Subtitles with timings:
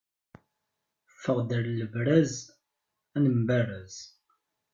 [1.13, 2.33] Ffeɣ-d ar lebraz,
[3.15, 3.95] ad nemberraz!